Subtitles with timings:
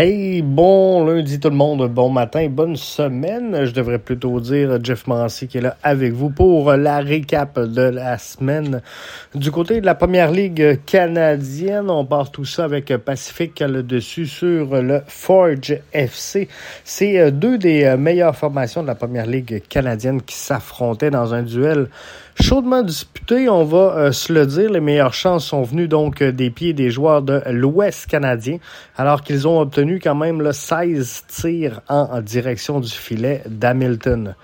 [0.00, 3.64] Hey, bon lundi tout le monde, bon matin, bonne semaine.
[3.64, 7.82] Je devrais plutôt dire Jeff Mancy qui est là avec vous pour la récap de
[7.82, 8.80] la semaine.
[9.34, 14.26] Du côté de la première ligue canadienne, on part tout ça avec Pacific le dessus
[14.26, 16.46] sur le Forge FC.
[16.84, 21.34] C'est euh, deux des euh, meilleures formations de la première ligue canadienne qui s'affrontaient dans
[21.34, 21.88] un duel
[22.40, 24.70] chaudement disputé, on va euh, se le dire.
[24.70, 28.58] Les meilleures chances sont venues donc des pieds des joueurs de l'Ouest canadien,
[28.96, 34.34] alors qu'ils ont obtenu quand même là, 16 tirs en, direction du filet d'Hamilton.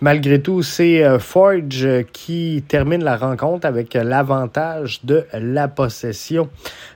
[0.00, 6.48] Malgré tout, c'est euh, Forge qui termine la rencontre avec l'avantage de la possession.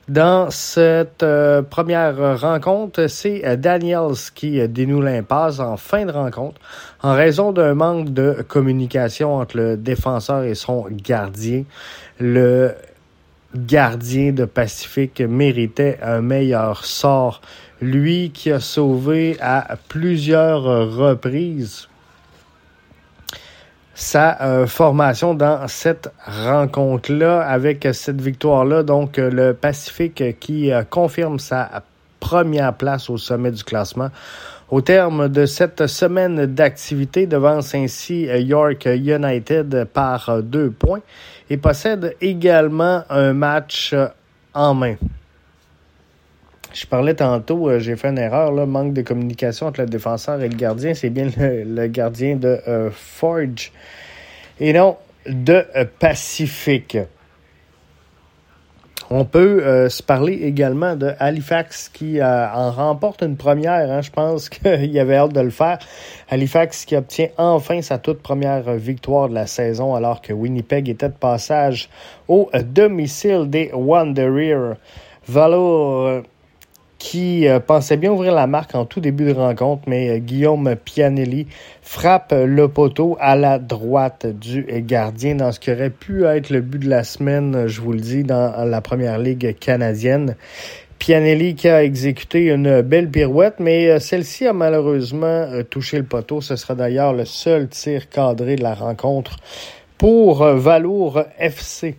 [0.09, 6.61] Dans cette euh, première rencontre, c'est euh, Daniels qui dénoue l'impasse en fin de rencontre
[7.03, 11.65] en raison d'un manque de communication entre le défenseur et son gardien.
[12.19, 12.75] Le
[13.55, 17.41] gardien de Pacifique méritait un meilleur sort
[17.81, 21.89] lui qui a sauvé à plusieurs reprises
[23.99, 28.85] sa euh, formation dans cette rencontre-là avec cette victoire-là.
[28.85, 31.83] Donc, le Pacifique qui euh, confirme sa
[32.21, 34.11] première place au sommet du classement.
[34.71, 41.01] Au terme de cette semaine d'activité, devance ainsi York United par deux points
[41.51, 43.95] et possède également un match
[44.55, 44.95] en main.
[46.79, 50.49] Je parlais tantôt, euh, j'ai fait une erreur, manque de communication entre le défenseur et
[50.49, 50.95] le gardien.
[50.95, 53.73] C'est bien le, gardien de euh, Forge
[54.61, 56.97] et non de euh, Pacific.
[59.11, 63.91] On peut se parler également de Halifax qui en remporte une première.
[63.91, 64.03] Hein.
[64.03, 65.79] Je pense qu'il avait hâte de le faire.
[66.29, 71.09] Halifax qui obtient enfin sa toute première victoire de la saison alors que Winnipeg était
[71.09, 71.89] de passage
[72.29, 74.77] au domicile des Wanderers.
[75.27, 76.23] Valo
[76.99, 80.75] qui euh, pensait bien ouvrir la marque en tout début de rencontre, mais euh, Guillaume
[80.77, 81.47] Pianelli
[81.81, 86.61] frappe le poteau à la droite du gardien dans ce qui aurait pu être le
[86.61, 90.35] but de la semaine, je vous le dis, dans la première ligue canadienne.
[90.99, 96.41] Pianelli qui a exécuté une belle pirouette, mais euh, celle-ci a malheureusement touché le poteau.
[96.41, 99.37] Ce sera d'ailleurs le seul tir cadré de la rencontre
[99.97, 101.97] pour Valour FC.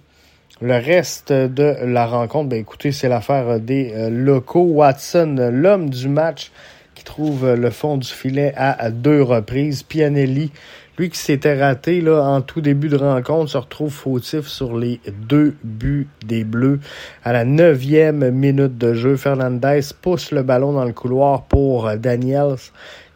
[0.61, 4.65] Le reste de la rencontre, ben écoutez, c'est l'affaire des euh, locaux.
[4.65, 6.51] Watson, l'homme du match,
[6.95, 9.83] qui trouve le fond du filet à, deux reprises.
[9.83, 10.51] Pianelli,
[10.97, 14.99] lui qui s'était raté là, en tout début de rencontre, se retrouve fautif sur les
[15.29, 16.81] deux buts des Bleus.
[17.23, 22.57] À la neuvième minute de jeu, Fernandez pousse le ballon dans le couloir pour Daniels,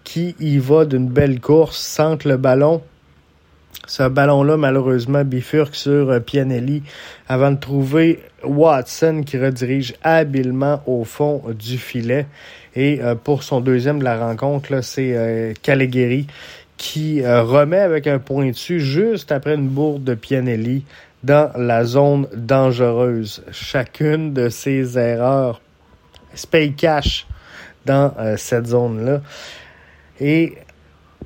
[0.05, 2.81] qui y va d'une belle course, centre le ballon
[3.85, 6.83] ce ballon-là, malheureusement, bifurque sur euh, Pianelli
[7.27, 12.25] avant de trouver Watson qui redirige habilement au fond du filet.
[12.75, 16.27] Et euh, pour son deuxième de la rencontre, c'est euh, Caligari
[16.77, 20.83] qui remet avec un point dessus juste après une bourde de Pianelli
[21.23, 23.43] dans la zone dangereuse.
[23.51, 25.61] Chacune de ces erreurs
[26.49, 27.27] paye cash
[27.85, 29.21] dans cette zone-là.
[30.19, 30.55] Et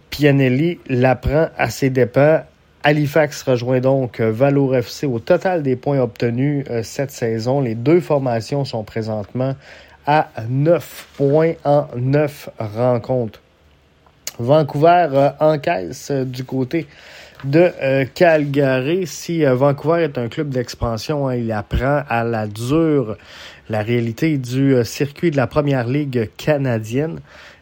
[0.09, 2.41] Pianelli l'apprend à ses dépens.
[2.83, 7.59] Halifax rejoint donc euh, Valour FC au total des points obtenus euh, cette saison.
[7.59, 9.55] Les deux formations sont présentement
[10.05, 13.41] à 9 points en 9 rencontres.
[14.39, 16.87] Vancouver euh, encaisse du côté
[17.43, 17.71] de
[18.15, 19.05] Calgary.
[19.05, 23.15] Si Vancouver est un club d'expansion, hein, il apprend à la dure
[23.69, 27.19] la réalité du circuit de la première ligue canadienne.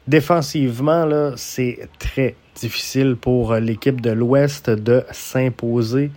[0.07, 6.11] Défensivement, là, c'est très difficile pour l'équipe de l'Ouest de s'imposer.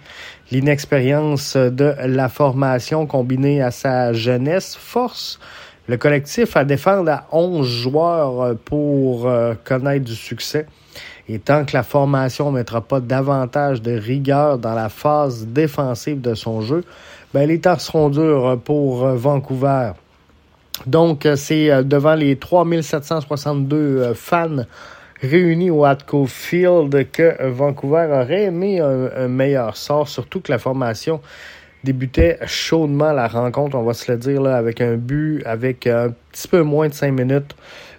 [0.51, 5.41] L'inexpérience de la formation combinée à sa jeunesse force
[5.89, 10.67] le collectif à défendre à 11 joueurs pour euh, connaître du succès.
[11.31, 16.21] Et tant que la formation ne mettra pas davantage de rigueur dans la phase défensive
[16.21, 16.85] de son jeu,
[17.33, 19.93] ben, les temps seront durs pour Vancouver.
[20.87, 24.65] Donc, c'est devant les 3762 fans
[25.21, 31.21] réunis au Atco Field que Vancouver aurait aimé un, meilleur sort, surtout que la formation
[31.85, 36.13] débutait chaudement la rencontre, on va se le dire, là, avec un but, avec un
[36.33, 37.55] petit peu moins de cinq minutes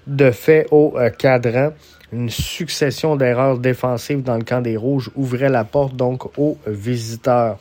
[0.07, 1.71] de fait au euh, cadran.
[2.11, 7.59] Une succession d'erreurs défensives dans le camp des Rouges ouvrait la porte donc aux visiteurs.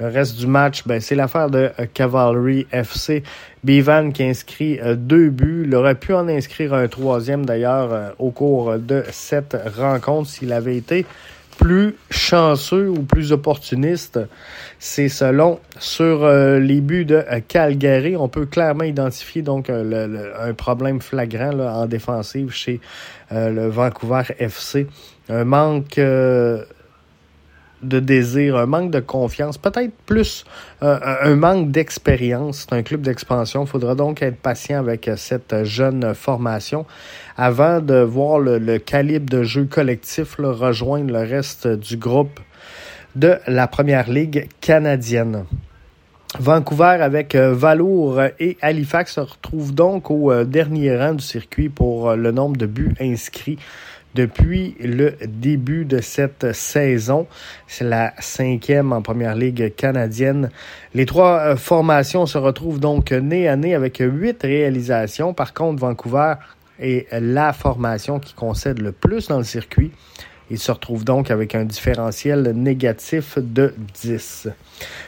[0.00, 3.22] Le reste du match, ben, c'est l'affaire de euh, Cavalry FC.
[3.62, 5.64] Bivan qui inscrit euh, deux buts.
[5.66, 10.52] Il aurait pu en inscrire un troisième d'ailleurs euh, au cours de cette rencontre s'il
[10.52, 11.06] avait été
[11.56, 14.18] plus chanceux ou plus opportuniste,
[14.78, 18.16] c'est selon sur euh, les buts de euh, Calgary.
[18.16, 22.80] On peut clairement identifier donc euh, un problème flagrant là, en défensive chez
[23.30, 24.86] le Vancouver FC.
[25.28, 25.98] Un manque
[27.88, 30.44] de désir, un manque de confiance, peut-être plus
[30.82, 32.66] euh, un manque d'expérience.
[32.68, 33.64] C'est un club d'expansion.
[33.64, 36.86] Il faudra donc être patient avec cette jeune formation
[37.36, 42.40] avant de voir le, calibre de jeu collectif rejoindre le reste du groupe
[43.16, 45.44] de la Première Ligue canadienne.
[46.40, 51.68] Vancouver avec euh, Valour et Halifax se retrouvent donc au euh, dernier rang du circuit
[51.68, 53.58] pour le nombre de buts inscrits
[54.14, 57.26] depuis le début de cette saison.
[57.66, 60.50] C'est la cinquième en première ligue canadienne.
[60.94, 65.34] Les trois euh, formations se retrouvent donc nez à nez avec huit réalisations.
[65.34, 66.34] Par contre, Vancouver
[66.78, 69.92] est la formation qui concède le plus dans le circuit.
[70.50, 74.48] Il se retrouve donc avec un différentiel négatif de 10.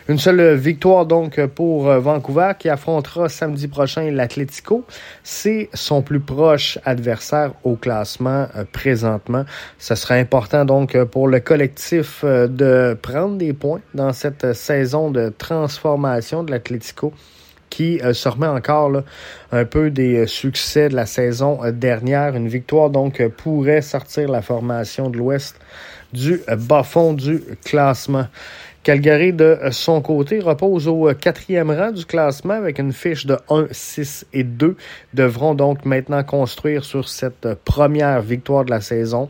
[0.08, 4.84] Une seule victoire donc pour Vancouver qui affrontera samedi prochain l'Atlético.
[5.22, 9.44] C'est son plus proche adversaire au classement euh, présentement.
[9.78, 15.10] Ce sera important donc pour le collectif euh, de prendre des points dans cette saison
[15.10, 17.12] de transformation de l'Atlético
[17.70, 19.02] qui euh, se remet encore
[19.52, 22.34] un peu des euh, succès de la saison euh, dernière.
[22.36, 25.56] Une victoire donc pourrait sortir la formation de l'Ouest
[26.12, 28.26] du bas fond du classement.
[28.84, 33.66] Calgary, de son côté, repose au quatrième rang du classement avec une fiche de 1,
[33.72, 34.76] 6 et 2.
[35.12, 39.28] Devront donc maintenant construire sur cette première victoire de la saison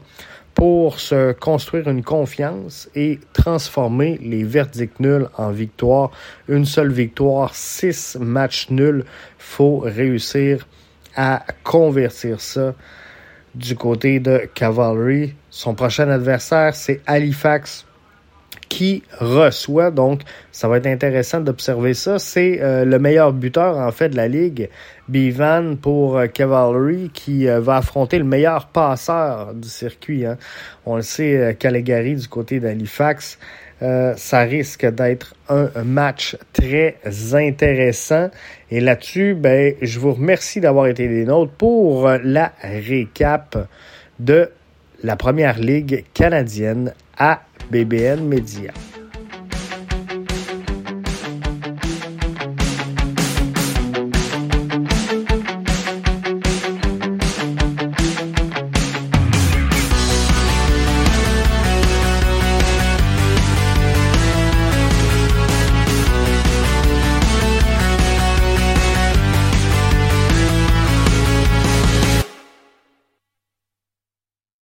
[0.56, 6.10] pour se construire une confiance et transformer les verdicts nuls en victoire.
[6.48, 9.04] Une seule victoire, six matchs nuls.
[9.38, 10.66] faut réussir
[11.14, 12.74] à convertir ça
[13.54, 15.34] du côté de Cavalry.
[15.50, 17.86] Son prochain adversaire, c'est Halifax
[18.68, 19.90] qui reçoit.
[19.90, 20.22] Donc,
[20.52, 22.18] ça va être intéressant d'observer ça.
[22.18, 24.68] C'est euh, le meilleur buteur, en fait, de la Ligue,
[25.08, 30.26] Bivan pour euh, Cavalry, qui euh, va affronter le meilleur passeur du circuit.
[30.26, 30.38] Hein.
[30.84, 33.38] On le sait, Caligari du côté d'Halifax.
[33.80, 36.96] ça risque d'être un match très
[37.34, 38.30] intéressant.
[38.70, 43.68] Et là-dessus, ben, je vous remercie d'avoir été des nôtres pour la récap
[44.18, 44.50] de
[45.02, 48.72] la première ligue canadienne à BBN Media.